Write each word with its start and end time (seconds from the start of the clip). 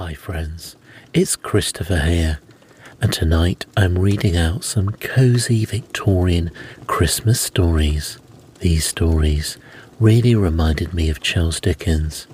Hi, 0.00 0.14
friends, 0.14 0.76
it's 1.12 1.36
Christopher 1.36 1.98
here, 1.98 2.38
and 3.02 3.12
tonight 3.12 3.66
I'm 3.76 3.98
reading 3.98 4.34
out 4.34 4.64
some 4.64 4.92
cozy 4.92 5.66
Victorian 5.66 6.50
Christmas 6.86 7.38
stories. 7.38 8.16
These 8.60 8.86
stories 8.86 9.58
really 9.98 10.34
reminded 10.34 10.94
me 10.94 11.10
of 11.10 11.20
Charles 11.20 11.60
Dickens, 11.60 12.26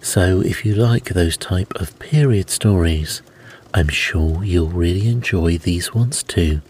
so 0.00 0.40
if 0.40 0.64
you 0.64 0.76
like 0.76 1.06
those 1.06 1.36
type 1.36 1.74
of 1.74 1.98
period 1.98 2.48
stories, 2.48 3.22
I'm 3.74 3.88
sure 3.88 4.44
you'll 4.44 4.68
really 4.68 5.08
enjoy 5.08 5.58
these 5.58 5.92
ones 5.92 6.22
too. 6.22 6.62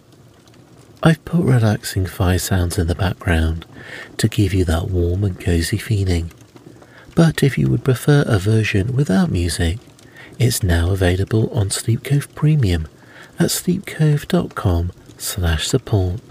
I've 1.02 1.22
put 1.26 1.44
relaxing 1.44 2.06
fire 2.06 2.38
sounds 2.38 2.78
in 2.78 2.86
the 2.86 2.94
background 2.94 3.66
to 4.16 4.26
give 4.26 4.54
you 4.54 4.64
that 4.64 4.88
warm 4.88 5.22
and 5.22 5.38
cozy 5.38 5.76
feeling. 5.76 6.32
But 7.14 7.42
if 7.42 7.58
you 7.58 7.68
would 7.68 7.84
prefer 7.84 8.24
a 8.26 8.38
version 8.38 8.96
without 8.96 9.30
music, 9.30 9.76
it's 10.40 10.62
now 10.62 10.90
available 10.90 11.52
on 11.52 11.68
Sleep 11.68 12.02
Cove 12.02 12.34
Premium 12.34 12.88
at 13.38 13.50
sleepcove.com 13.50 14.90
slash 15.18 15.68
support. 15.68 16.22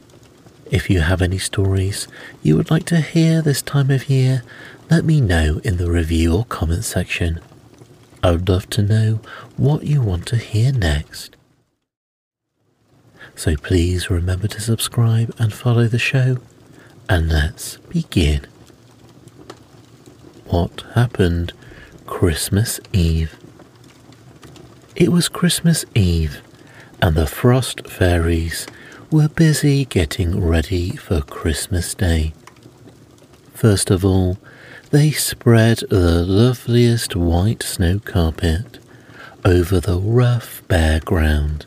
If 0.72 0.90
you 0.90 1.02
have 1.02 1.22
any 1.22 1.38
stories 1.38 2.08
you 2.42 2.58
would 2.58 2.72
like 2.72 2.86
to 2.86 3.02
hear 3.02 3.44
this 3.44 3.62
time 3.62 3.92
of 3.92 4.10
year, 4.10 4.42
let 4.90 5.06
me 5.06 5.22
know 5.22 5.62
in 5.64 5.78
the 5.78 5.92
review 5.92 6.36
or 6.36 6.46
comment 6.46 6.86
section. 6.86 7.40
I 8.24 8.32
would 8.32 8.50
love 8.50 8.68
to 8.72 8.82
know 8.82 9.20
what 9.58 9.84
you 9.84 10.02
want 10.02 10.26
to 10.28 10.38
hear 10.38 10.74
next. 10.74 11.36
So 13.36 13.56
please 13.58 14.10
remember 14.10 14.48
to 14.48 14.60
subscribe 14.60 15.36
and 15.38 15.54
follow 15.54 15.86
the 15.86 16.00
show, 16.00 16.40
and 17.08 17.30
let's 17.30 17.78
begin. 17.78 18.48
What 20.46 20.84
happened 20.96 21.54
Christmas 22.08 22.80
Eve? 22.92 23.39
It 25.00 25.14
was 25.14 25.30
Christmas 25.30 25.86
Eve, 25.96 26.42
and 27.02 27.16
the 27.16 27.26
frost 27.26 27.88
fairies 27.88 28.68
were 29.10 29.30
busy 29.30 29.86
getting 29.86 30.44
ready 30.44 30.98
for 30.98 31.22
Christmas 31.22 31.94
Day. 31.96 32.34
First 33.54 33.92
of 33.92 34.04
all, 34.04 34.38
they 34.92 35.12
spread 35.12 35.78
the 35.90 36.26
loveliest 36.26 37.16
white 37.16 37.64
snow 37.64 38.00
carpet 38.00 38.80
over 39.46 39.80
the 39.80 39.98
rough 39.98 40.62
bare 40.68 41.00
ground. 41.00 41.66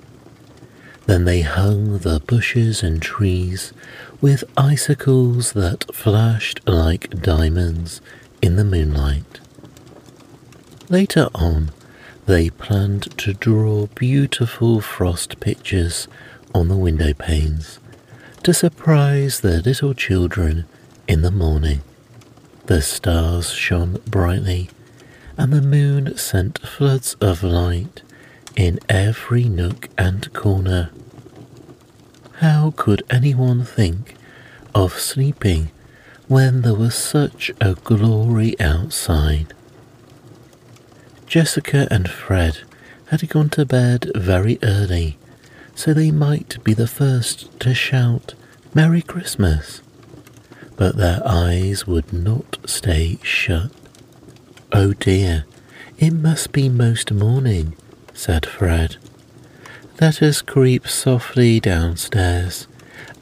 Then 1.06 1.24
they 1.24 1.40
hung 1.40 2.00
the 2.00 2.20
bushes 2.20 2.82
and 2.82 3.00
trees 3.00 3.72
with 4.20 4.44
icicles 4.58 5.54
that 5.54 5.86
flashed 5.94 6.60
like 6.68 7.08
diamonds 7.22 8.02
in 8.42 8.56
the 8.56 8.64
moonlight. 8.64 9.40
Later 10.90 11.30
on, 11.34 11.70
they 12.26 12.50
planned 12.50 13.16
to 13.18 13.34
draw 13.34 13.86
beautiful 13.86 14.80
frost 14.80 15.40
pictures 15.40 16.08
on 16.54 16.68
the 16.68 16.76
window 16.76 17.12
panes 17.12 17.78
to 18.42 18.52
surprise 18.52 19.40
the 19.40 19.62
little 19.62 19.94
children 19.94 20.64
in 21.06 21.22
the 21.22 21.30
morning. 21.30 21.80
The 22.66 22.82
stars 22.82 23.52
shone 23.52 24.00
brightly, 24.06 24.68
and 25.36 25.52
the 25.52 25.62
moon 25.62 26.16
sent 26.16 26.58
floods 26.60 27.14
of 27.20 27.42
light 27.42 28.02
in 28.56 28.80
every 28.88 29.44
nook 29.44 29.88
and 29.96 30.32
corner. 30.32 30.90
How 32.36 32.72
could 32.76 33.04
anyone 33.10 33.64
think 33.64 34.16
of 34.74 34.98
sleeping 34.98 35.70
when 36.26 36.62
there 36.62 36.74
was 36.74 36.94
such 36.94 37.52
a 37.60 37.74
glory 37.74 38.58
outside? 38.60 39.54
Jessica 41.32 41.88
and 41.90 42.10
Fred 42.10 42.58
had 43.06 43.26
gone 43.30 43.48
to 43.48 43.64
bed 43.64 44.10
very 44.14 44.58
early, 44.62 45.16
so 45.74 45.94
they 45.94 46.10
might 46.10 46.62
be 46.62 46.74
the 46.74 46.86
first 46.86 47.58
to 47.60 47.72
shout 47.72 48.34
Merry 48.74 49.00
Christmas. 49.00 49.80
But 50.76 50.98
their 50.98 51.22
eyes 51.24 51.86
would 51.86 52.12
not 52.12 52.58
stay 52.66 53.18
shut. 53.22 53.70
Oh 54.72 54.92
dear, 54.92 55.46
it 55.96 56.10
must 56.12 56.52
be 56.52 56.68
most 56.68 57.10
morning, 57.10 57.76
said 58.12 58.44
Fred. 58.44 58.96
Let 60.02 60.22
us 60.22 60.42
creep 60.42 60.86
softly 60.86 61.60
downstairs, 61.60 62.66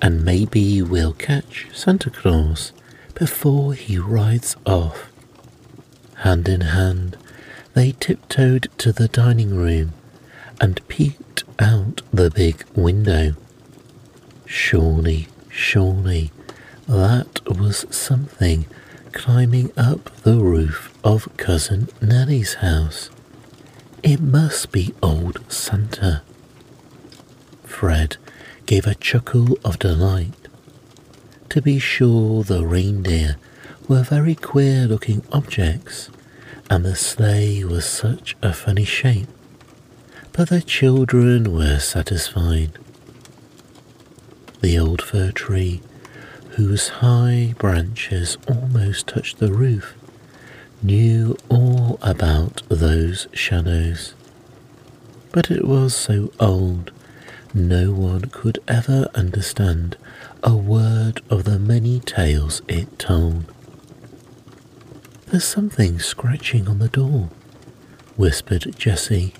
and 0.02 0.24
maybe 0.24 0.82
we'll 0.82 1.12
catch 1.12 1.68
Santa 1.72 2.10
Claus 2.10 2.72
before 3.14 3.74
he 3.74 3.98
rides 3.98 4.56
off. 4.66 5.12
Hand 6.16 6.48
in 6.48 6.62
hand, 6.62 7.16
they 7.74 7.92
tiptoed 7.92 8.68
to 8.78 8.92
the 8.92 9.08
dining 9.08 9.54
room 9.54 9.92
and 10.60 10.86
peeked 10.88 11.44
out 11.58 12.02
the 12.12 12.30
big 12.30 12.64
window. 12.74 13.34
Surely, 14.46 15.28
surely, 15.48 16.30
that 16.88 17.40
was 17.46 17.86
something 17.94 18.66
climbing 19.12 19.72
up 19.76 20.10
the 20.22 20.36
roof 20.38 20.92
of 21.02 21.28
Cousin 21.36 21.88
Nelly's 22.00 22.54
house. 22.54 23.10
It 24.02 24.20
must 24.20 24.72
be 24.72 24.94
old 25.02 25.40
Santa. 25.52 26.22
Fred 27.64 28.16
gave 28.66 28.86
a 28.86 28.94
chuckle 28.94 29.58
of 29.64 29.78
delight. 29.78 30.34
To 31.50 31.60
be 31.62 31.78
sure, 31.78 32.44
the 32.44 32.64
reindeer 32.64 33.36
were 33.88 34.02
very 34.02 34.34
queer 34.34 34.86
looking 34.86 35.22
objects, 35.32 36.10
and 36.70 36.84
the 36.84 36.94
sleigh 36.94 37.64
was 37.64 37.84
such 37.84 38.36
a 38.40 38.52
funny 38.52 38.84
shape, 38.84 39.26
but 40.32 40.48
the 40.48 40.62
children 40.62 41.52
were 41.52 41.80
satisfied. 41.80 42.70
The 44.60 44.78
old 44.78 45.02
fir 45.02 45.32
tree, 45.32 45.80
whose 46.50 46.88
high 46.88 47.54
branches 47.58 48.38
almost 48.48 49.08
touched 49.08 49.38
the 49.38 49.52
roof, 49.52 49.94
knew 50.80 51.36
all 51.48 51.98
about 52.02 52.62
those 52.68 53.26
shadows. 53.32 54.14
But 55.32 55.50
it 55.50 55.66
was 55.66 55.94
so 55.94 56.32
old, 56.38 56.92
no 57.52 57.90
one 57.90 58.26
could 58.26 58.60
ever 58.68 59.08
understand 59.14 59.96
a 60.44 60.54
word 60.54 61.20
of 61.28 61.44
the 61.44 61.58
many 61.58 61.98
tales 61.98 62.62
it 62.68 62.96
told. 62.96 63.44
There's 65.30 65.44
something 65.44 66.00
scratching 66.00 66.66
on 66.66 66.80
the 66.80 66.88
door, 66.88 67.30
whispered 68.16 68.74
Jessie. 68.76 69.32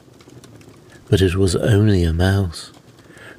But 1.09 1.21
it 1.21 1.35
was 1.35 1.57
only 1.57 2.05
a 2.05 2.13
mouse 2.13 2.71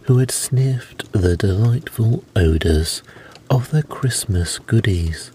who 0.01 0.17
had 0.17 0.31
sniffed 0.31 1.09
the 1.13 1.37
delightful 1.37 2.25
odours 2.35 3.03
of 3.49 3.71
the 3.71 3.83
Christmas 3.83 4.59
goodies 4.59 5.31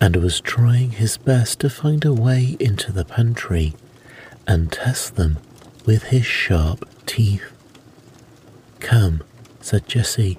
and 0.00 0.16
was 0.16 0.40
trying 0.40 0.90
his 0.90 1.16
best 1.18 1.60
to 1.60 1.70
find 1.70 2.04
a 2.04 2.12
way 2.12 2.56
into 2.58 2.90
the 2.90 3.04
pantry 3.04 3.76
and 4.44 4.72
test 4.72 5.14
them 5.14 5.38
with 5.86 6.04
his 6.04 6.26
sharp 6.26 6.84
teeth. 7.06 7.52
Come, 8.80 9.22
said 9.60 9.86
Jessie, 9.86 10.36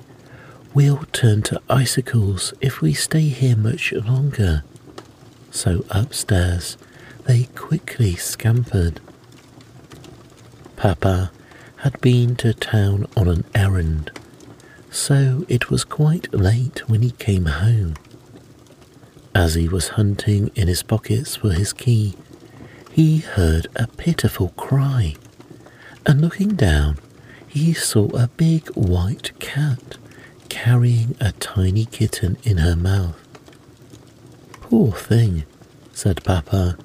we'll 0.74 1.06
turn 1.14 1.42
to 1.44 1.62
icicles 1.70 2.54
if 2.60 2.82
we 2.82 2.94
stay 2.94 3.30
here 3.30 3.56
much 3.56 3.94
longer 3.94 4.64
so 5.52 5.86
upstairs 5.90 6.78
they 7.26 7.44
quickly 7.56 8.16
scampered. 8.16 9.00
Papa 10.76 11.32
had 11.78 12.00
been 12.02 12.36
to 12.38 12.54
town 12.54 13.06
on 13.16 13.28
an 13.28 13.46
errand, 13.54 14.12
so 14.90 15.46
it 15.48 15.70
was 15.70 15.84
quite 15.84 16.34
late 16.34 16.88
when 16.90 17.02
he 17.02 17.12
came 17.12 17.46
home. 17.46 17.96
As 19.36 19.56
he 19.56 19.68
was 19.68 19.90
hunting 19.90 20.52
in 20.56 20.68
his 20.68 20.84
pockets 20.84 21.36
for 21.36 21.52
his 21.52 21.72
key, 21.74 22.16
he 22.92 23.20
heard 23.20 23.68
a 23.76 23.88
pitiful 23.88 24.50
cry, 24.58 25.16
and 26.06 26.20
looking 26.22 26.56
down, 26.56 26.98
he 27.48 27.74
saw 27.74 28.08
a 28.10 28.28
big 28.28 28.68
white 28.70 29.38
cat 29.40 29.98
carrying 30.50 31.16
a 31.20 31.32
tiny 31.34 31.86
kitten 31.86 32.38
in 32.44 32.58
her 32.58 32.76
mouth. 32.76 33.29
Poor 34.70 34.92
thing, 34.92 35.46
said 35.94 36.24
Papa. 36.24 36.78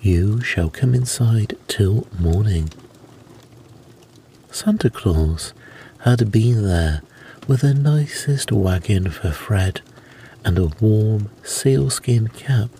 You 0.00 0.40
shall 0.40 0.68
come 0.68 0.96
inside 0.96 1.56
till 1.68 2.08
morning. 2.18 2.70
Santa 4.50 4.90
Claus 4.90 5.52
had 5.98 6.32
been 6.32 6.64
there 6.64 7.02
with 7.46 7.60
the 7.60 7.72
nicest 7.72 8.50
wagon 8.50 9.12
for 9.12 9.30
Fred 9.30 9.80
and 10.44 10.58
a 10.58 10.72
warm 10.80 11.30
sealskin 11.44 12.26
cap 12.28 12.70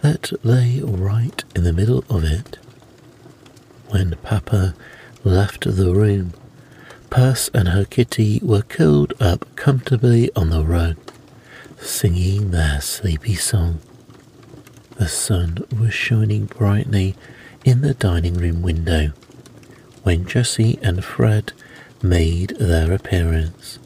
that 0.00 0.30
lay 0.44 0.80
right 0.80 1.42
in 1.56 1.64
the 1.64 1.72
middle 1.72 2.04
of 2.08 2.22
it. 2.22 2.58
When 3.88 4.14
Papa 4.22 4.76
left 5.24 5.64
the 5.64 5.92
room, 5.92 6.34
Puss 7.10 7.50
and 7.52 7.70
her 7.70 7.84
kitty 7.84 8.38
were 8.44 8.62
curled 8.62 9.12
up 9.20 9.44
comfortably 9.56 10.30
on 10.36 10.50
the 10.50 10.62
rug 10.62 10.96
singing 11.82 12.52
their 12.52 12.80
sleepy 12.80 13.34
song. 13.34 13.80
The 14.96 15.08
sun 15.08 15.64
was 15.78 15.92
shining 15.92 16.46
brightly 16.46 17.16
in 17.64 17.80
the 17.80 17.94
dining 17.94 18.34
room 18.34 18.62
window 18.62 19.12
when 20.02 20.26
Jessie 20.26 20.78
and 20.82 21.04
Fred 21.04 21.52
made 22.02 22.50
their 22.50 22.92
appearance. 22.92 23.78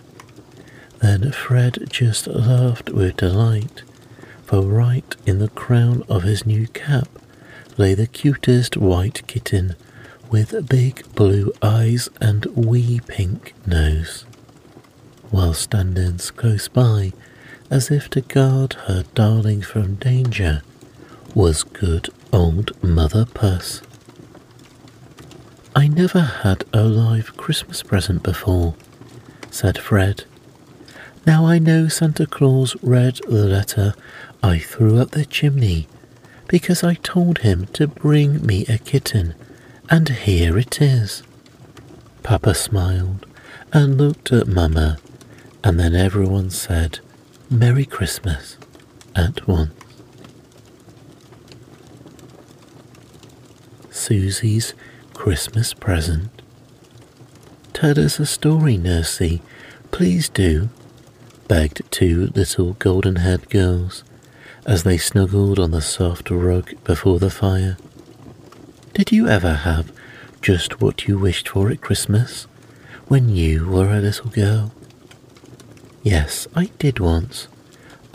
Then 1.00 1.32
Fred 1.32 1.86
just 1.88 2.26
laughed 2.26 2.90
with 2.90 3.16
delight, 3.16 3.82
for 4.44 4.62
right 4.62 5.16
in 5.26 5.38
the 5.38 5.48
crown 5.48 6.02
of 6.08 6.22
his 6.22 6.46
new 6.46 6.66
cap 6.68 7.08
lay 7.76 7.94
the 7.94 8.06
cutest 8.06 8.76
white 8.76 9.26
kitten 9.26 9.74
with 10.30 10.68
big 10.68 11.02
blue 11.14 11.52
eyes 11.62 12.08
and 12.20 12.44
wee 12.46 13.00
pink 13.06 13.54
nose. 13.66 14.24
While 15.30 15.54
standing 15.54 16.18
close 16.18 16.68
by, 16.68 17.12
as 17.70 17.90
if 17.90 18.08
to 18.10 18.20
guard 18.20 18.74
her 18.86 19.04
darling 19.14 19.62
from 19.62 19.96
danger, 19.96 20.62
was 21.34 21.62
good 21.62 22.08
old 22.32 22.70
Mother 22.82 23.24
Puss. 23.24 23.82
I 25.74 25.88
never 25.88 26.20
had 26.20 26.64
a 26.72 26.84
live 26.84 27.36
Christmas 27.36 27.82
present 27.82 28.22
before, 28.22 28.74
said 29.50 29.78
Fred. 29.78 30.24
Now 31.26 31.46
I 31.46 31.58
know 31.58 31.88
Santa 31.88 32.26
Claus 32.26 32.76
read 32.82 33.20
the 33.28 33.44
letter 33.44 33.94
I 34.42 34.58
threw 34.58 34.98
up 34.98 35.10
the 35.10 35.24
chimney 35.24 35.88
because 36.48 36.84
I 36.84 36.94
told 36.94 37.38
him 37.38 37.66
to 37.72 37.88
bring 37.88 38.46
me 38.46 38.64
a 38.66 38.78
kitten, 38.78 39.34
and 39.90 40.08
here 40.08 40.56
it 40.56 40.80
is. 40.80 41.22
Papa 42.22 42.54
smiled 42.54 43.26
and 43.72 43.98
looked 43.98 44.32
at 44.32 44.46
Mamma, 44.46 44.98
and 45.64 45.78
then 45.80 45.94
everyone 45.94 46.50
said, 46.50 47.00
Merry 47.48 47.84
Christmas 47.84 48.56
at 49.14 49.46
once. 49.46 49.72
Susie's 53.88 54.74
Christmas 55.14 55.72
present. 55.72 56.42
Tell 57.72 58.00
us 58.00 58.18
a 58.18 58.26
story, 58.26 58.76
Nursie. 58.76 59.42
Please 59.92 60.28
do, 60.28 60.70
begged 61.46 61.82
two 61.92 62.32
little 62.34 62.72
golden 62.74 63.16
haired 63.16 63.48
girls 63.48 64.02
as 64.66 64.82
they 64.82 64.98
snuggled 64.98 65.60
on 65.60 65.70
the 65.70 65.80
soft 65.80 66.30
rug 66.30 66.74
before 66.82 67.20
the 67.20 67.30
fire. 67.30 67.76
Did 68.92 69.12
you 69.12 69.28
ever 69.28 69.54
have 69.54 69.92
just 70.42 70.80
what 70.80 71.06
you 71.06 71.16
wished 71.16 71.48
for 71.48 71.70
at 71.70 71.80
Christmas 71.80 72.48
when 73.06 73.28
you 73.28 73.68
were 73.68 73.92
a 73.92 74.00
little 74.00 74.30
girl? 74.30 74.72
Yes, 76.06 76.46
I 76.54 76.66
did 76.78 77.00
once. 77.00 77.48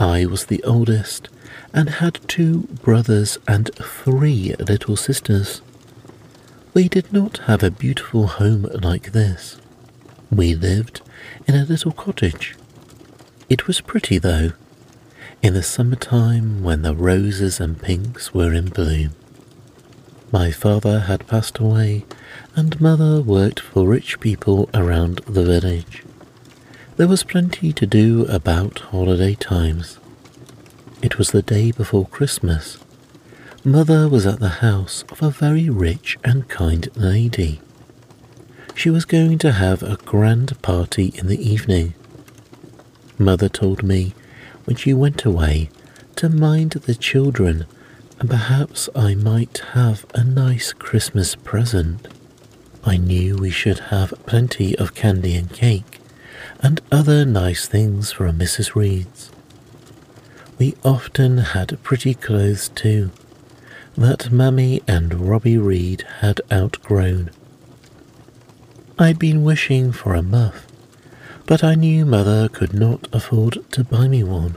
I 0.00 0.24
was 0.24 0.46
the 0.46 0.64
oldest 0.64 1.28
and 1.74 1.90
had 1.90 2.26
two 2.26 2.62
brothers 2.82 3.36
and 3.46 3.70
three 3.74 4.54
little 4.58 4.96
sisters. 4.96 5.60
We 6.72 6.88
did 6.88 7.12
not 7.12 7.36
have 7.48 7.62
a 7.62 7.70
beautiful 7.70 8.28
home 8.28 8.62
like 8.82 9.12
this. 9.12 9.58
We 10.30 10.54
lived 10.54 11.02
in 11.46 11.54
a 11.54 11.66
little 11.66 11.92
cottage. 11.92 12.56
It 13.50 13.66
was 13.66 13.82
pretty, 13.82 14.16
though, 14.16 14.52
in 15.42 15.52
the 15.52 15.62
summertime 15.62 16.62
when 16.62 16.80
the 16.80 16.94
roses 16.94 17.60
and 17.60 17.78
pinks 17.78 18.32
were 18.32 18.54
in 18.54 18.70
bloom. 18.70 19.10
My 20.30 20.50
father 20.50 21.00
had 21.00 21.26
passed 21.26 21.58
away, 21.58 22.06
and 22.56 22.80
mother 22.80 23.20
worked 23.20 23.60
for 23.60 23.86
rich 23.86 24.18
people 24.18 24.70
around 24.72 25.20
the 25.26 25.44
village. 25.44 26.04
There 26.96 27.08
was 27.08 27.24
plenty 27.24 27.72
to 27.72 27.86
do 27.86 28.26
about 28.26 28.78
holiday 28.78 29.34
times. 29.34 29.98
It 31.00 31.18
was 31.18 31.30
the 31.30 31.42
day 31.42 31.70
before 31.72 32.06
Christmas, 32.06 32.78
Mother 33.64 34.08
was 34.08 34.26
at 34.26 34.40
the 34.40 34.58
house 34.60 35.04
of 35.10 35.22
a 35.22 35.30
very 35.30 35.70
rich 35.70 36.18
and 36.24 36.48
kind 36.48 36.88
lady. 36.96 37.60
She 38.74 38.90
was 38.90 39.04
going 39.04 39.38
to 39.38 39.52
have 39.52 39.82
a 39.84 39.98
grand 40.04 40.60
party 40.62 41.12
in 41.14 41.28
the 41.28 41.40
evening. 41.40 41.94
Mother 43.18 43.48
told 43.48 43.84
me 43.84 44.14
when 44.64 44.76
she 44.76 44.92
went 44.92 45.24
away 45.24 45.70
to 46.16 46.28
mind 46.28 46.72
the 46.72 46.94
children 46.96 47.66
and 48.18 48.28
perhaps 48.28 48.88
I 48.96 49.14
might 49.14 49.58
have 49.74 50.04
a 50.12 50.24
nice 50.24 50.72
Christmas 50.72 51.36
present. 51.36 52.08
I 52.84 52.96
knew 52.96 53.36
we 53.36 53.50
should 53.50 53.78
have 53.94 54.12
plenty 54.26 54.76
of 54.76 54.94
candy 54.94 55.36
and 55.36 55.52
cake 55.52 56.00
and 56.60 56.80
other 56.90 57.24
nice 57.24 57.66
things 57.66 58.12
from 58.12 58.38
Mrs. 58.38 58.74
Reed's. 58.74 59.30
We 60.58 60.74
often 60.84 61.38
had 61.38 61.82
pretty 61.82 62.14
clothes 62.14 62.68
too 62.68 63.10
that 63.96 64.30
Mammy 64.30 64.80
and 64.88 65.28
Robbie 65.28 65.58
Reed 65.58 66.04
had 66.20 66.40
outgrown. 66.50 67.30
I'd 68.98 69.18
been 69.18 69.44
wishing 69.44 69.92
for 69.92 70.14
a 70.14 70.22
muff, 70.22 70.66
but 71.46 71.62
I 71.62 71.74
knew 71.74 72.06
Mother 72.06 72.48
could 72.48 72.72
not 72.72 73.06
afford 73.12 73.58
to 73.72 73.84
buy 73.84 74.08
me 74.08 74.22
one. 74.22 74.56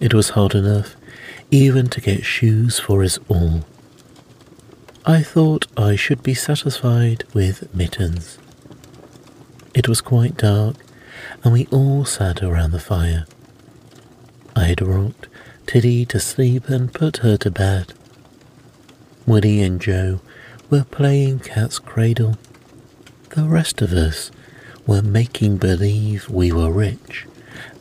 It 0.00 0.14
was 0.14 0.30
hard 0.30 0.54
enough 0.54 0.96
even 1.50 1.86
to 1.86 2.00
get 2.00 2.24
shoes 2.24 2.78
for 2.78 3.02
us 3.02 3.18
all. 3.28 3.64
I 5.04 5.22
thought 5.22 5.66
I 5.76 5.96
should 5.96 6.22
be 6.22 6.34
satisfied 6.34 7.24
with 7.34 7.72
mittens. 7.74 8.38
It 9.74 9.88
was 9.88 10.00
quite 10.00 10.36
dark, 10.36 10.76
and 11.42 11.52
we 11.52 11.66
all 11.70 12.04
sat 12.04 12.42
around 12.42 12.72
the 12.72 12.78
fire. 12.78 13.26
I 14.54 14.64
had 14.64 14.82
rocked 14.82 15.28
Tiddy 15.66 16.04
to 16.06 16.20
sleep 16.20 16.68
and 16.68 16.92
put 16.92 17.18
her 17.18 17.36
to 17.38 17.50
bed. 17.50 17.94
Woody 19.26 19.62
and 19.62 19.80
Joe 19.80 20.20
were 20.68 20.84
playing 20.84 21.38
cat's 21.38 21.78
cradle. 21.78 22.36
The 23.30 23.44
rest 23.44 23.80
of 23.80 23.92
us 23.92 24.30
were 24.86 25.00
making 25.00 25.56
believe 25.56 26.28
we 26.28 26.52
were 26.52 26.70
rich 26.70 27.26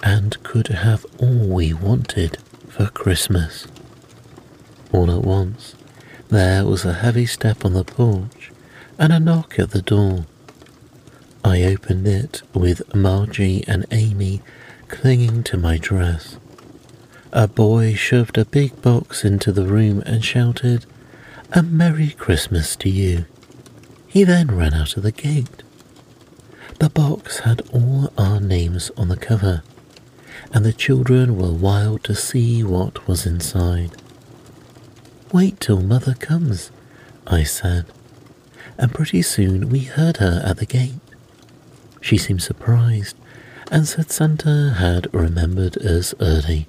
and 0.02 0.42
could 0.44 0.68
have 0.68 1.06
all 1.20 1.48
we 1.48 1.74
wanted 1.74 2.38
for 2.70 2.88
Christmas. 2.88 3.68
All 4.94 5.12
at 5.12 5.24
once, 5.24 5.76
there 6.30 6.66
was 6.66 6.86
a 6.86 6.94
heavy 6.94 7.26
step 7.26 7.66
on 7.66 7.74
the 7.74 7.84
porch 7.84 8.52
and 8.98 9.12
a 9.12 9.20
knock 9.20 9.60
at 9.60 9.72
the 9.72 9.82
door. 9.82 10.26
I 11.44 11.64
opened 11.64 12.08
it 12.08 12.44
with 12.54 12.94
Margie 12.94 13.64
and 13.68 13.86
Amy 13.92 14.42
clinging 14.88 15.44
to 15.44 15.58
my 15.58 15.78
dress. 15.78 16.38
A 17.32 17.48
boy 17.48 17.94
shoved 17.94 18.38
a 18.38 18.46
big 18.46 18.82
box 18.82 19.24
into 19.24 19.52
the 19.52 19.66
room 19.66 20.04
and 20.06 20.24
shouted, 20.24 20.86
a 21.54 21.64
Merry 21.64 22.12
Christmas 22.12 22.76
to 22.78 22.90
you. 22.90 23.26
He 24.08 24.24
then 24.24 24.56
ran 24.56 24.74
out 24.74 24.98
of 24.98 25.04
the 25.04 25.12
gate. 25.12 25.64
The 26.80 26.90
box 26.90 27.40
had 27.40 27.62
all 27.72 28.12
our 28.18 28.40
names 28.40 28.92
on 28.98 29.08
the 29.08 29.18
cover, 29.18 29.64
and 30.54 30.66
the 30.66 30.74
children 30.74 31.38
were 31.38 31.52
wild 31.52 32.04
to 32.06 32.16
see 32.16 32.64
what 32.64 33.08
was 33.08 33.26
inside. 33.26 33.92
Wait 35.32 35.60
till 35.60 35.82
Mother 35.82 36.14
comes, 36.14 36.72
I 37.26 37.44
said, 37.44 37.86
and 38.78 38.94
pretty 38.94 39.22
soon 39.22 39.70
we 39.70 39.80
heard 39.82 40.18
her 40.18 40.42
at 40.46 40.58
the 40.58 40.66
gate. 40.66 41.00
She 42.02 42.18
seemed 42.18 42.42
surprised 42.42 43.16
and 43.72 43.88
said 43.88 44.12
Santa 44.12 44.74
had 44.78 45.14
remembered 45.14 45.78
us 45.78 46.14
early. 46.20 46.68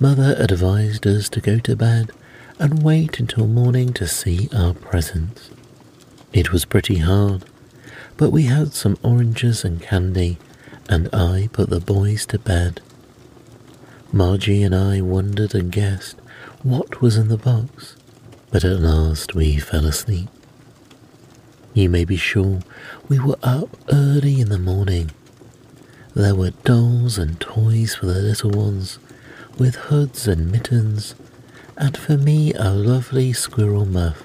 Mother 0.00 0.34
advised 0.38 1.06
us 1.06 1.28
to 1.28 1.40
go 1.40 1.58
to 1.60 1.76
bed 1.76 2.10
and 2.58 2.82
wait 2.82 3.20
until 3.20 3.46
morning 3.46 3.92
to 3.92 4.08
see 4.08 4.48
our 4.52 4.74
presents. 4.74 5.50
It 6.32 6.52
was 6.52 6.64
pretty 6.64 6.98
hard, 6.98 7.44
but 8.16 8.30
we 8.30 8.44
had 8.44 8.74
some 8.74 8.98
oranges 9.02 9.64
and 9.64 9.80
candy, 9.80 10.38
and 10.88 11.08
I 11.14 11.48
put 11.52 11.70
the 11.70 11.80
boys 11.80 12.26
to 12.26 12.38
bed. 12.38 12.80
Margie 14.12 14.62
and 14.62 14.74
I 14.74 15.00
wondered 15.00 15.54
and 15.54 15.70
guessed 15.70 16.16
what 16.62 17.00
was 17.00 17.16
in 17.16 17.28
the 17.28 17.36
box, 17.36 17.96
but 18.50 18.64
at 18.64 18.80
last 18.80 19.34
we 19.34 19.58
fell 19.58 19.86
asleep. 19.86 20.28
You 21.74 21.90
may 21.90 22.04
be 22.04 22.16
sure 22.16 22.60
we 23.08 23.18
were 23.18 23.38
up 23.42 23.76
early 23.92 24.40
in 24.40 24.48
the 24.48 24.58
morning. 24.58 25.10
There 26.14 26.34
were 26.34 26.50
dolls 26.50 27.18
and 27.18 27.38
toys 27.40 27.96
for 27.96 28.06
the 28.06 28.14
little 28.14 28.50
ones, 28.50 28.98
with 29.58 29.74
hoods 29.76 30.26
and 30.26 30.50
mittens 30.50 31.14
and 31.76 31.96
for 31.96 32.16
me 32.16 32.52
a 32.54 32.70
lovely 32.70 33.32
squirrel 33.32 33.84
muff 33.84 34.22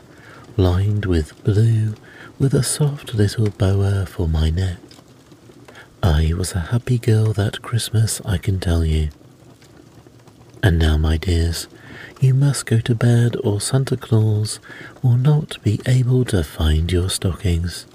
lined 0.57 1.05
with 1.05 1.43
blue 1.43 1.95
with 2.37 2.53
a 2.53 2.63
soft 2.63 3.13
little 3.13 3.49
boa 3.49 4.05
for 4.05 4.27
my 4.27 4.49
neck. 4.49 4.77
I 6.01 6.33
was 6.37 6.53
a 6.53 6.59
happy 6.59 6.97
girl 6.97 7.33
that 7.33 7.61
Christmas, 7.61 8.21
I 8.23 8.37
can 8.37 8.59
tell 8.59 8.85
you. 8.85 9.09
And 10.63 10.79
now, 10.79 10.97
my 10.97 11.17
dears, 11.17 11.67
you 12.19 12.33
must 12.33 12.65
go 12.65 12.79
to 12.79 12.95
bed 12.95 13.35
or 13.43 13.61
Santa 13.61 13.97
Claus 13.97 14.59
will 15.01 15.17
not 15.17 15.61
be 15.63 15.79
able 15.85 16.25
to 16.25 16.43
find 16.43 16.91
your 16.91 17.09
stockings. 17.09 17.85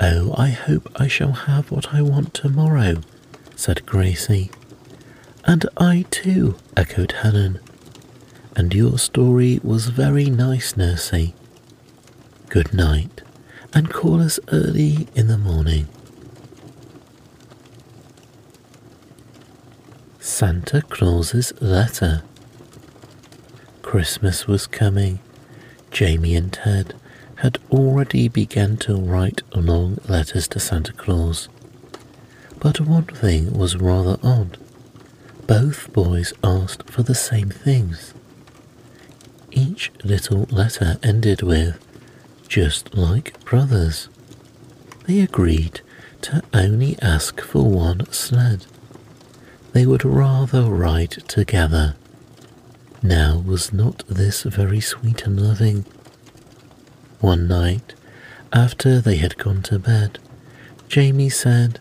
Oh, 0.00 0.34
I 0.36 0.50
hope 0.50 0.90
I 0.96 1.08
shall 1.08 1.32
have 1.32 1.70
what 1.70 1.92
I 1.92 2.02
want 2.02 2.34
tomorrow, 2.34 3.00
said 3.56 3.84
Gracie. 3.84 4.50
And 5.44 5.66
I 5.76 6.04
too, 6.10 6.56
echoed 6.76 7.12
Helen 7.12 7.60
and 8.58 8.74
your 8.74 8.98
story 8.98 9.60
was 9.62 9.86
very 9.86 10.24
nice, 10.24 10.72
Nursey. 10.72 11.32
Good 12.48 12.74
night, 12.74 13.22
and 13.72 13.88
call 13.88 14.20
us 14.20 14.40
early 14.50 15.06
in 15.14 15.28
the 15.28 15.38
morning. 15.38 15.86
Santa 20.18 20.82
Claus's 20.82 21.52
letter. 21.62 22.24
Christmas 23.88 24.46
was 24.46 24.66
coming. 24.66 25.18
Jamie 25.90 26.36
and 26.36 26.52
Ted 26.52 26.94
had 27.36 27.56
already 27.70 28.28
begun 28.28 28.76
to 28.76 28.94
write 28.94 29.40
long 29.54 29.96
letters 30.06 30.46
to 30.48 30.60
Santa 30.60 30.92
Claus. 30.92 31.48
But 32.60 32.80
one 32.80 33.04
thing 33.06 33.50
was 33.54 33.78
rather 33.78 34.18
odd. 34.22 34.58
Both 35.46 35.90
boys 35.94 36.34
asked 36.44 36.90
for 36.90 37.02
the 37.02 37.14
same 37.14 37.48
things. 37.48 38.12
Each 39.52 39.90
little 40.04 40.42
letter 40.50 40.98
ended 41.02 41.40
with, 41.40 41.82
just 42.46 42.94
like 42.94 43.42
brothers. 43.46 44.10
They 45.06 45.20
agreed 45.20 45.80
to 46.20 46.42
only 46.52 46.98
ask 47.00 47.40
for 47.40 47.64
one 47.64 48.04
sled. 48.12 48.66
They 49.72 49.86
would 49.86 50.04
rather 50.04 50.64
ride 50.64 51.12
together. 51.26 51.96
Now 53.02 53.38
was 53.46 53.72
not 53.72 54.04
this 54.08 54.42
very 54.42 54.80
sweet 54.80 55.22
and 55.22 55.40
loving? 55.40 55.84
One 57.20 57.46
night, 57.46 57.94
after 58.52 59.00
they 59.00 59.16
had 59.16 59.38
gone 59.38 59.62
to 59.62 59.78
bed, 59.78 60.18
Jamie 60.88 61.28
said, 61.28 61.80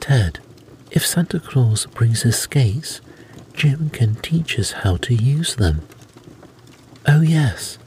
Ted, 0.00 0.40
if 0.90 1.06
Santa 1.06 1.38
Claus 1.40 1.86
brings 1.86 2.22
his 2.22 2.38
skates, 2.38 3.00
Jim 3.52 3.90
can 3.90 4.16
teach 4.16 4.58
us 4.58 4.72
how 4.72 4.96
to 4.98 5.14
use 5.14 5.56
them. 5.56 5.82
Oh, 7.06 7.20
yes, 7.20 7.78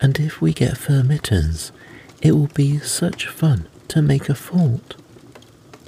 and 0.00 0.18
if 0.18 0.40
we 0.40 0.52
get 0.52 0.76
fur 0.76 1.02
mittens, 1.02 1.72
it 2.20 2.32
will 2.32 2.48
be 2.48 2.78
such 2.78 3.26
fun 3.26 3.68
to 3.88 4.02
make 4.02 4.28
a 4.28 4.34
fort. 4.34 4.96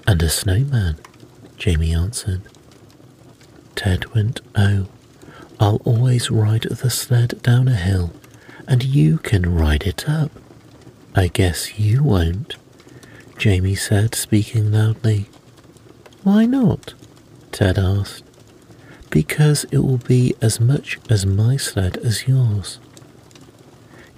And 0.07 0.23
a 0.23 0.31
snowman, 0.31 0.97
Jamie 1.57 1.93
answered. 1.95 2.43
Ted 3.75 4.15
went, 4.15 4.41
Oh, 4.55 4.87
I'll 5.61 5.81
always 5.85 6.31
ride 6.31 6.63
the 6.63 6.91
sled 6.91 7.43
down 7.43 7.69
a 7.69 7.75
hill, 7.75 8.13
and 8.67 8.85
you 8.85 9.19
can 9.19 9.55
ride 9.55 9.85
it 9.85 10.09
up. 10.09 10.31
I 11.15 11.29
guess 11.29 11.79
you 11.79 12.03
won't, 12.03 12.57
Jamie 13.39 13.75
said, 13.75 14.15
speaking 14.15 14.71
loudly. 14.73 15.27
Why 16.23 16.47
not? 16.47 16.95
Ted 17.51 17.79
asked 17.79 18.25
because 19.11 19.65
it 19.71 19.79
will 19.79 19.99
be 19.99 20.35
as 20.41 20.61
much 20.61 20.99
as 21.09 21.25
my 21.25 21.57
sled 21.57 21.97
as 21.99 22.29
yours. 22.29 22.79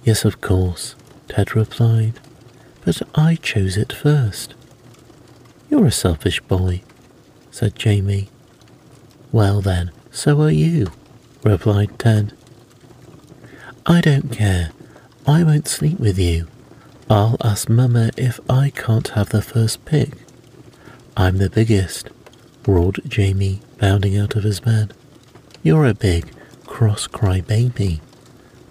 Yes, 0.05 0.25
of 0.25 0.41
course, 0.41 0.95
Ted 1.29 1.55
replied, 1.55 2.15
but 2.85 3.01
I 3.15 3.37
chose 3.37 3.77
it 3.77 3.93
first. 3.93 4.55
You're 5.69 5.87
a 5.87 5.93
selfish 5.93 6.41
boy, 6.41 6.83
said 7.51 7.77
Jamie. 7.77 8.29
Well 9.31 9.61
then, 9.61 9.93
so 10.11 10.41
are 10.41 10.51
you, 10.51 10.89
replied 11.43 11.99
Ted. 11.99 12.33
I 13.87 14.01
don't 14.01 14.31
care. 14.31 14.71
I 15.27 15.43
won't 15.43 15.69
sleep 15.69 15.99
with 15.99 16.19
you. 16.19 16.47
I'll 17.09 17.37
ask 17.43 17.69
Mamma 17.69 18.11
if 18.17 18.39
I 18.49 18.71
can't 18.71 19.09
have 19.09 19.31
the 19.31 19.43
first 19.43 19.85
pick. 19.85 20.13
I'm 21.17 21.39
the 21.39 21.51
biggest, 21.51 22.09
roared 22.67 23.01
Jamie, 23.07 23.61
bounding 23.79 24.17
out 24.17 24.37
of 24.37 24.45
his 24.45 24.61
bed. 24.61 24.95
You're 25.63 25.87
a 25.87 25.95
big, 25.95 26.33
cross 26.67 27.07
cry 27.07 27.41
baby, 27.41 28.01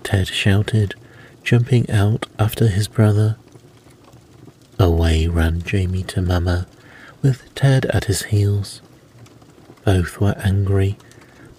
Ted 0.03 0.27
shouted, 0.27 0.95
jumping 1.43 1.89
out 1.91 2.25
after 2.39 2.67
his 2.67 2.87
brother. 2.87 3.37
Away 4.79 5.27
ran 5.27 5.61
Jamie 5.61 6.03
to 6.03 6.21
Mamma, 6.21 6.67
with 7.21 7.53
Ted 7.55 7.85
at 7.87 8.05
his 8.05 8.23
heels. 8.23 8.81
Both 9.83 10.21
were 10.21 10.35
angry, 10.43 10.97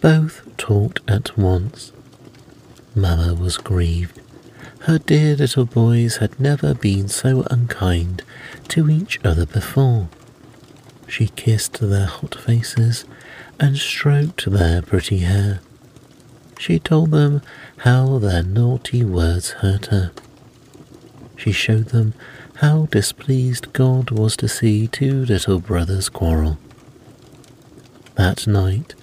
both 0.00 0.42
talked 0.57 1.00
at 1.09 1.37
once. 1.37 1.92
Mamma 2.95 3.35
was 3.35 3.59
grieved. 3.59 4.21
Her 4.80 4.99
dear 4.99 5.37
little 5.37 5.66
boys 5.66 6.16
had 6.16 6.40
never 6.40 6.75
been 6.75 7.09
so 7.09 7.47
unkind 7.50 8.23
to 8.69 8.88
each 8.88 9.21
other 9.25 9.45
before. 9.45 10.09
She 11.07 11.28
kissed 11.28 11.80
their 11.80 12.07
hot 12.07 12.35
faces 12.35 13.04
and 13.59 13.76
stroked 13.76 14.50
their 14.50 14.80
pretty 14.80 15.19
hair. 15.19 15.61
She 16.59 16.78
told 16.78 17.11
them 17.11 17.42
how 17.78 18.19
their 18.19 18.42
naughty 18.42 19.04
words 19.04 19.50
hurt 19.50 19.87
her. 19.87 20.12
She 21.37 21.52
showed 21.52 21.87
them 21.87 22.14
how 22.57 22.87
displeased 22.87 23.73
God 23.73 24.11
was 24.11 24.37
to 24.37 24.49
see 24.49 24.87
two 24.87 25.25
little 25.25 25.59
brothers 25.59 26.09
quarrel. 26.09 26.59
That 28.16 28.47
night 28.47 28.95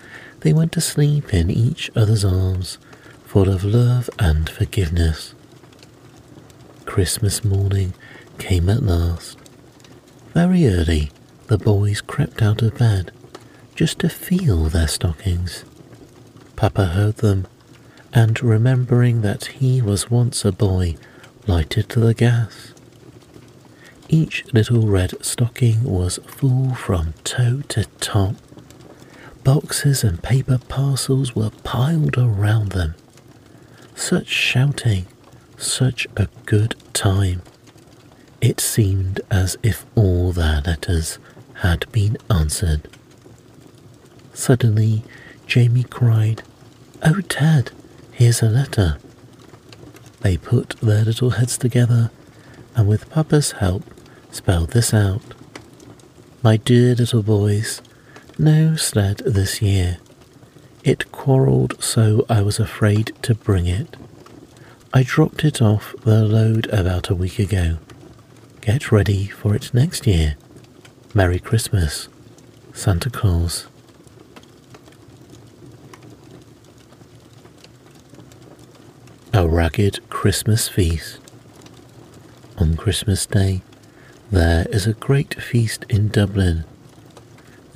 they 0.48 0.54
went 0.54 0.72
to 0.72 0.80
sleep 0.80 1.34
in 1.34 1.51
each 1.51 1.92
other's 1.94 2.24
arms, 2.24 2.77
full 3.25 3.50
of 3.50 3.66
love 3.66 4.10
and 4.18 4.50
forgiveness. 4.50 5.36
Christmas 6.86 7.44
morning 7.44 7.94
came 8.38 8.70
at 8.70 8.82
last. 8.82 9.38
Very 10.34 10.66
early, 10.70 11.12
the 11.48 11.58
boys 11.58 12.00
crept 12.00 12.42
out 12.42 12.62
of 12.62 12.77
bed 12.77 13.12
just 13.75 14.00
to 14.00 14.08
feel 14.08 14.70
their 14.70 14.88
stockings. 14.88 15.66
Papa 16.56 16.86
heard 16.86 17.18
them, 17.18 17.46
and 18.13 18.42
remembering 18.42 19.24
that 19.24 19.48
he 19.60 19.82
was 19.82 20.10
once 20.10 20.46
a 20.46 20.54
boy, 20.54 20.96
lighted 21.46 21.89
the 21.89 22.13
gas. 22.13 22.74
Each 24.08 24.46
little 24.54 24.88
red 24.88 25.13
stocking 25.25 25.84
was 25.84 26.20
full 26.25 26.74
from 26.74 27.16
toe 27.25 27.63
to 27.68 27.84
top. 28.00 28.38
Boxes 29.48 30.04
and 30.04 30.22
paper 30.22 30.60
parcels 30.68 31.34
were 31.34 31.51
piled 31.63 32.18
around 32.18 32.74
them. 32.74 32.96
Such 33.96 34.27
shouting, 34.27 35.06
such 35.58 36.06
a 36.18 36.27
good 36.46 36.75
time. 36.92 37.42
It 38.42 38.60
seemed 38.60 39.22
as 39.32 39.56
if 39.63 39.86
all 39.96 40.34
their 40.34 40.62
letters 40.66 41.18
had 41.62 41.89
been 41.94 42.18
answered. 42.30 42.89
Suddenly, 44.34 45.06
Jamie 45.46 45.86
cried, 45.86 46.44
Oh, 47.01 47.22
Ted, 47.22 47.72
here's 48.12 48.42
a 48.42 48.50
letter. 48.50 48.98
They 50.24 50.36
put 50.36 50.75
their 50.82 51.06
little 51.06 51.30
heads 51.30 51.58
together 51.58 52.12
and, 52.75 52.86
with 52.86 53.10
Papa's 53.10 53.54
help, 53.54 53.86
spelled 54.30 54.72
this 54.72 54.94
out. 54.94 55.22
My 56.44 56.58
dear 56.58 56.96
little 56.96 57.24
boys, 57.24 57.82
no 58.39 58.75
sled 58.75 59.17
this 59.20 59.62
year. 59.62 59.98
It 60.84 61.12
quarrelled 61.12 61.82
so 61.84 62.25
I 62.29 62.41
was 62.41 62.60
afraid 62.60 63.13
to 63.24 63.36
bring 63.36 63.67
it. 63.67 63.96
I 64.94 65.03
dropped 65.03 65.44
it 65.44 65.62
off 65.62 65.96
the 66.03 66.24
load 66.24 66.67
about 66.67 67.10
a 67.10 67.15
week 67.15 67.39
ago. 67.39 67.77
Get 68.62 68.91
ready 68.91 69.27
for 69.27 69.56
it 69.56 69.74
next 69.74 70.08
year. 70.08 70.36
Merry 71.13 71.39
Christmas, 71.39 72.10
Santa 72.74 73.10
Claus. 73.10 73.67
A 79.34 79.48
ragged 79.48 80.08
Christmas 80.10 80.67
feast. 80.67 81.20
On 82.58 82.75
Christmas 82.75 83.25
Day, 83.25 83.62
there 84.32 84.65
is 84.72 84.88
a 84.88 84.94
great 84.94 85.41
feast 85.41 85.86
in 85.89 86.08
Dublin. 86.10 86.65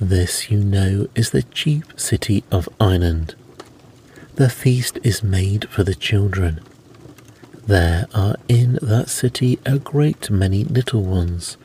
This, 0.02 0.50
you 0.50 0.58
know, 0.58 1.06
is 1.14 1.30
the 1.30 1.44
chief 1.44 1.84
city 1.94 2.42
of 2.50 2.68
Ireland. 2.80 3.36
The 4.34 4.50
feast 4.50 4.98
is 5.04 5.22
made 5.22 5.68
for 5.68 5.84
the 5.84 5.94
children. 5.94 6.60
There 7.68 8.08
are 8.12 8.34
in 8.48 8.80
that 8.82 9.08
city 9.08 9.60
a 9.64 9.78
great 9.78 10.28
many 10.28 10.64
little 10.64 11.04
ones 11.04 11.56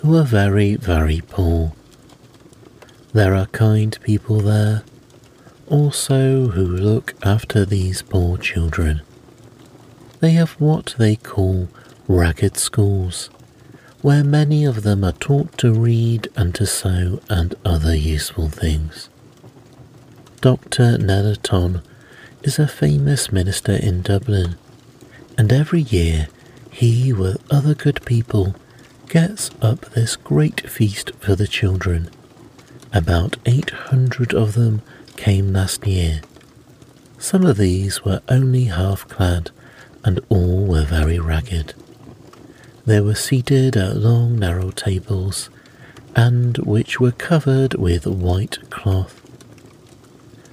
who 0.00 0.16
are 0.16 0.22
very, 0.22 0.76
very 0.76 1.20
poor. 1.28 1.74
There 3.12 3.34
are 3.34 3.48
kind 3.48 3.98
people 4.02 4.40
there 4.40 4.82
also 5.68 6.48
who 6.48 6.66
look 6.66 7.12
after 7.22 7.66
these 7.66 8.00
poor 8.00 8.38
children. 8.38 9.02
They 10.20 10.30
have 10.30 10.52
what 10.52 10.94
they 10.96 11.16
call 11.16 11.68
ragged 12.08 12.56
schools, 12.56 13.28
where 14.04 14.22
many 14.22 14.66
of 14.66 14.82
them 14.82 15.02
are 15.02 15.12
taught 15.12 15.56
to 15.56 15.72
read 15.72 16.28
and 16.36 16.54
to 16.54 16.66
sew 16.66 17.18
and 17.30 17.54
other 17.64 17.96
useful 17.96 18.50
things. 18.50 19.08
Dr. 20.42 20.98
Nelaton 20.98 21.82
is 22.42 22.58
a 22.58 22.68
famous 22.68 23.32
minister 23.32 23.72
in 23.72 24.02
Dublin, 24.02 24.56
and 25.38 25.50
every 25.50 25.80
year 25.80 26.28
he, 26.70 27.14
with 27.14 27.42
other 27.50 27.72
good 27.74 28.04
people, 28.04 28.54
gets 29.08 29.50
up 29.62 29.80
this 29.94 30.16
great 30.16 30.68
feast 30.68 31.12
for 31.18 31.34
the 31.34 31.48
children. 31.48 32.10
About 32.92 33.38
800 33.46 34.34
of 34.34 34.52
them 34.52 34.82
came 35.16 35.54
last 35.54 35.86
year. 35.86 36.20
Some 37.16 37.46
of 37.46 37.56
these 37.56 38.04
were 38.04 38.20
only 38.28 38.64
half 38.64 39.08
clad, 39.08 39.50
and 40.04 40.20
all 40.28 40.66
were 40.66 40.84
very 40.84 41.18
ragged. 41.18 41.72
They 42.86 43.00
were 43.00 43.14
seated 43.14 43.76
at 43.76 43.96
long 43.96 44.38
narrow 44.38 44.70
tables, 44.70 45.48
and 46.14 46.58
which 46.58 47.00
were 47.00 47.12
covered 47.12 47.74
with 47.74 48.06
white 48.06 48.58
cloth. 48.70 49.22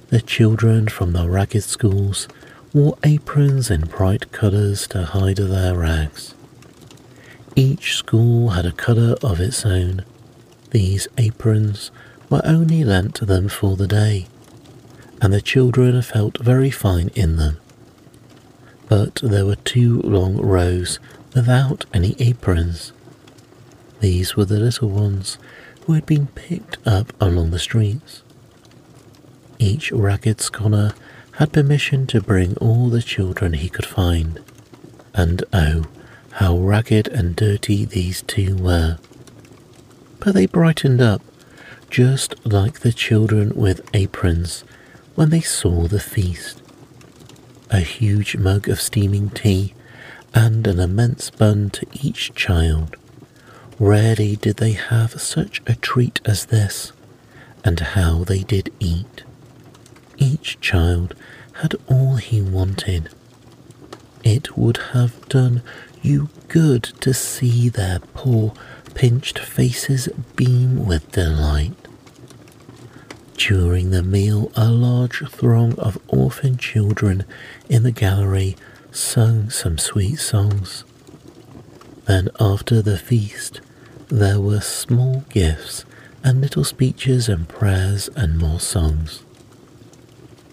The 0.08 0.22
children 0.22 0.88
from 0.88 1.12
the 1.12 1.28
ragged 1.28 1.64
schools 1.64 2.28
wore 2.72 2.96
aprons 3.04 3.70
in 3.70 3.82
bright 3.82 4.32
colours 4.32 4.86
to 4.88 5.04
hide 5.04 5.36
their 5.36 5.76
rags. 5.76 6.34
Each 7.54 7.96
school 7.96 8.50
had 8.50 8.64
a 8.64 8.72
colour 8.72 9.14
of 9.22 9.38
its 9.38 9.66
own. 9.66 10.02
These 10.70 11.08
aprons 11.18 11.90
were 12.30 12.40
only 12.44 12.82
lent 12.82 13.14
to 13.16 13.26
them 13.26 13.48
for 13.48 13.76
the 13.76 13.86
day, 13.86 14.26
and 15.20 15.34
the 15.34 15.42
children 15.42 16.00
felt 16.00 16.38
very 16.38 16.70
fine 16.70 17.10
in 17.14 17.36
them. 17.36 17.58
But 18.88 19.20
there 19.22 19.44
were 19.44 19.56
two 19.56 20.00
long 20.00 20.36
rows 20.38 20.98
without 21.34 21.84
any 21.92 22.14
aprons. 22.18 22.92
These 24.00 24.36
were 24.36 24.44
the 24.44 24.58
little 24.58 24.88
ones 24.88 25.38
who 25.86 25.94
had 25.94 26.06
been 26.06 26.28
picked 26.28 26.78
up 26.86 27.12
along 27.20 27.50
the 27.50 27.58
streets. 27.58 28.22
Each 29.58 29.92
ragged 29.92 30.40
scholar 30.40 30.92
had 31.32 31.52
permission 31.52 32.06
to 32.08 32.20
bring 32.20 32.56
all 32.56 32.88
the 32.88 33.02
children 33.02 33.54
he 33.54 33.68
could 33.68 33.86
find, 33.86 34.40
and 35.14 35.44
oh, 35.52 35.84
how 36.32 36.56
ragged 36.58 37.08
and 37.08 37.36
dirty 37.36 37.84
these 37.84 38.22
two 38.22 38.56
were. 38.56 38.98
But 40.18 40.34
they 40.34 40.46
brightened 40.46 41.00
up 41.00 41.22
just 41.90 42.34
like 42.46 42.80
the 42.80 42.92
children 42.92 43.52
with 43.54 43.88
aprons 43.94 44.64
when 45.14 45.30
they 45.30 45.40
saw 45.40 45.86
the 45.86 46.00
feast. 46.00 46.62
A 47.70 47.80
huge 47.80 48.36
mug 48.36 48.68
of 48.68 48.80
steaming 48.80 49.30
tea 49.30 49.74
and 50.34 50.66
an 50.66 50.78
immense 50.80 51.30
bun 51.30 51.70
to 51.70 51.86
each 51.92 52.34
child. 52.34 52.96
Rarely 53.78 54.36
did 54.36 54.56
they 54.56 54.72
have 54.72 55.20
such 55.20 55.60
a 55.66 55.74
treat 55.74 56.20
as 56.24 56.46
this, 56.46 56.92
and 57.64 57.80
how 57.80 58.24
they 58.24 58.40
did 58.40 58.72
eat. 58.80 59.24
Each 60.18 60.60
child 60.60 61.14
had 61.54 61.74
all 61.88 62.16
he 62.16 62.40
wanted. 62.40 63.08
It 64.24 64.56
would 64.56 64.78
have 64.92 65.28
done 65.28 65.62
you 66.00 66.28
good 66.48 66.82
to 67.00 67.12
see 67.14 67.68
their 67.68 68.00
poor, 68.14 68.52
pinched 68.94 69.38
faces 69.38 70.08
beam 70.36 70.84
with 70.86 71.10
delight. 71.12 71.74
During 73.36 73.90
the 73.90 74.02
meal, 74.02 74.52
a 74.54 74.70
large 74.70 75.28
throng 75.30 75.74
of 75.78 75.98
orphan 76.08 76.56
children 76.56 77.24
in 77.68 77.82
the 77.82 77.90
gallery 77.90 78.56
sung 78.92 79.48
some 79.48 79.78
sweet 79.78 80.16
songs. 80.16 80.84
Then, 82.04 82.28
after 82.38 82.82
the 82.82 82.98
feast, 82.98 83.60
there 84.08 84.40
were 84.40 84.60
small 84.60 85.24
gifts 85.30 85.84
and 86.22 86.40
little 86.40 86.64
speeches 86.64 87.28
and 87.28 87.48
prayers 87.48 88.08
and 88.14 88.38
more 88.38 88.60
songs. 88.60 89.24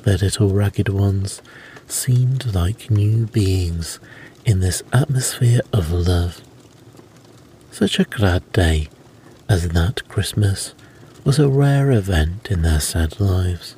The 0.04 0.18
little 0.18 0.50
ragged 0.54 0.88
ones 0.90 1.42
seemed 1.88 2.54
like 2.56 2.90
new 2.90 3.26
beings 3.28 4.00
in 4.46 4.62
this 4.62 4.82
atmosphere 4.94 5.62
of 5.74 5.92
love. 5.92 6.42
Such 7.72 8.00
a 8.00 8.06
glad 8.06 8.50
day 8.54 8.88
as 9.50 9.70
that 9.70 10.08
Christmas 10.08 10.74
was 11.26 11.40
a 11.40 11.50
rare 11.50 11.92
event 11.92 12.50
in 12.50 12.62
their 12.62 12.80
sad 12.80 13.20
lives. 13.20 13.76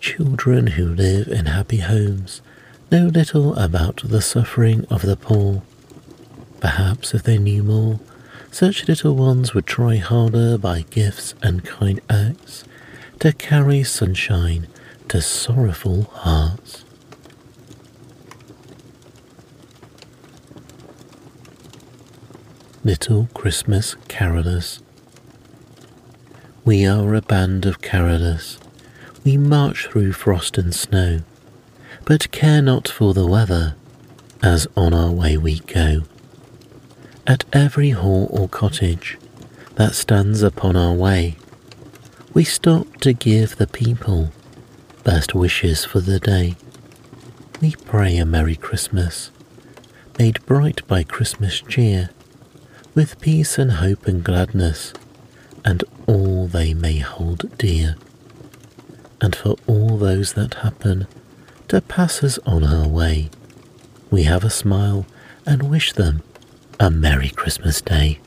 Children 0.00 0.68
who 0.68 0.86
live 0.86 1.28
in 1.28 1.46
happy 1.46 1.78
homes 1.78 2.40
know 2.90 3.06
little 3.06 3.54
about 3.56 4.02
the 4.04 4.20
suffering 4.20 4.84
of 4.90 5.02
the 5.02 5.16
poor. 5.16 5.62
Perhaps 6.60 7.14
if 7.14 7.22
they 7.22 7.38
knew 7.38 7.62
more, 7.62 8.00
such 8.50 8.88
little 8.88 9.14
ones 9.14 9.54
would 9.54 9.66
try 9.66 9.96
harder 9.96 10.56
by 10.56 10.82
gifts 10.90 11.34
and 11.42 11.64
kind 11.64 12.00
acts 12.08 12.64
to 13.20 13.32
carry 13.32 13.82
sunshine 13.82 14.66
to 15.08 15.20
sorrowful 15.20 16.04
hearts. 16.04 16.84
Little 22.84 23.28
Christmas 23.34 23.94
Carolers 24.08 24.80
we 26.66 26.84
are 26.84 27.14
a 27.14 27.22
band 27.22 27.64
of 27.64 27.80
carolers. 27.80 28.58
We 29.24 29.36
march 29.36 29.86
through 29.86 30.14
frost 30.14 30.58
and 30.58 30.74
snow, 30.74 31.20
but 32.06 32.30
care 32.30 32.62
not 32.62 32.86
for 32.88 33.12
the 33.12 33.26
weather, 33.26 33.74
as 34.40 34.66
on 34.76 34.94
our 34.94 35.10
way 35.10 35.36
we 35.36 35.58
go. 35.58 36.02
At 37.26 37.44
every 37.52 37.90
hall 37.90 38.28
or 38.30 38.48
cottage 38.48 39.18
that 39.74 39.94
stands 39.94 40.40
upon 40.40 40.76
our 40.76 40.94
way, 40.94 41.36
we 42.32 42.44
stop 42.44 42.96
to 42.98 43.12
give 43.12 43.56
the 43.56 43.66
people 43.66 44.30
best 45.02 45.34
wishes 45.34 45.84
for 45.84 46.00
the 46.00 46.20
day. 46.20 46.54
We 47.60 47.72
pray 47.72 48.16
a 48.18 48.24
Merry 48.24 48.54
Christmas, 48.54 49.32
made 50.16 50.46
bright 50.46 50.86
by 50.86 51.02
Christmas 51.02 51.60
cheer, 51.60 52.10
with 52.94 53.20
peace 53.20 53.58
and 53.58 53.72
hope 53.72 54.06
and 54.06 54.22
gladness 54.22 54.94
and 55.64 55.82
all 56.06 56.46
they 56.46 56.72
may 56.72 56.98
hold 56.98 57.58
dear, 57.58 57.96
and 59.20 59.34
for 59.34 59.56
all 59.66 59.98
those 59.98 60.34
that 60.34 60.54
happen 60.54 61.08
to 61.68 61.80
pass 61.80 62.22
us 62.22 62.38
on 62.46 62.62
our 62.64 62.86
way, 62.86 63.28
we 64.10 64.22
have 64.22 64.44
a 64.44 64.50
smile 64.50 65.06
and 65.44 65.68
wish 65.68 65.92
them 65.92 66.22
a 66.78 66.90
Merry 66.90 67.28
Christmas 67.30 67.80
Day. 67.80 68.20